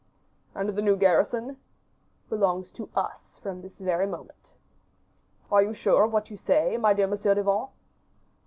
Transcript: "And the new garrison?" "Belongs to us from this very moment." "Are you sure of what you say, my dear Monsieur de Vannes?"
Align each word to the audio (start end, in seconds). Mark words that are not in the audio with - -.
"And 0.55 0.69
the 0.69 0.81
new 0.81 0.95
garrison?" 0.97 1.57
"Belongs 2.27 2.71
to 2.71 2.89
us 2.95 3.37
from 3.43 3.61
this 3.61 3.77
very 3.77 4.07
moment." 4.07 4.51
"Are 5.51 5.61
you 5.61 5.75
sure 5.75 6.05
of 6.05 6.11
what 6.11 6.31
you 6.31 6.37
say, 6.37 6.75
my 6.77 6.91
dear 6.91 7.05
Monsieur 7.05 7.35
de 7.35 7.43
Vannes?" 7.43 7.69